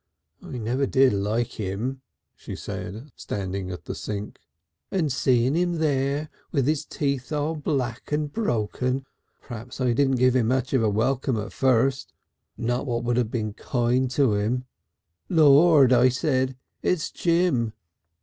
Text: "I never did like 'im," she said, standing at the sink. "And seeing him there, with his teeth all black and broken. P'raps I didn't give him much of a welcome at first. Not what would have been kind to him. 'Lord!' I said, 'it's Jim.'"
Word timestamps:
"I 0.41 0.57
never 0.57 0.87
did 0.87 1.13
like 1.13 1.59
'im," 1.59 2.01
she 2.35 2.55
said, 2.55 3.11
standing 3.15 3.69
at 3.69 3.85
the 3.85 3.93
sink. 3.93 4.39
"And 4.89 5.11
seeing 5.13 5.53
him 5.53 5.73
there, 5.73 6.31
with 6.51 6.65
his 6.65 6.85
teeth 6.85 7.31
all 7.31 7.55
black 7.55 8.11
and 8.11 8.33
broken. 8.33 9.05
P'raps 9.43 9.79
I 9.79 9.93
didn't 9.93 10.15
give 10.15 10.35
him 10.35 10.47
much 10.47 10.73
of 10.73 10.81
a 10.81 10.89
welcome 10.89 11.37
at 11.37 11.53
first. 11.53 12.13
Not 12.57 12.87
what 12.87 13.03
would 13.03 13.17
have 13.17 13.29
been 13.29 13.53
kind 13.53 14.09
to 14.09 14.33
him. 14.33 14.65
'Lord!' 15.29 15.93
I 15.93 16.09
said, 16.09 16.55
'it's 16.81 17.11
Jim.'" 17.11 17.73